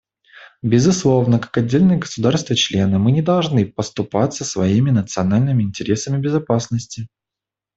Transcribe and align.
Безусловно, 0.63 1.37
как 1.37 1.55
отдельные 1.57 1.99
государства-члены, 1.99 2.97
мы 2.97 3.11
не 3.11 3.21
должны 3.21 3.67
поступаться 3.67 4.43
своими 4.43 4.89
национальными 4.89 5.61
интересами 5.61 6.17
безопасности. 6.19 7.07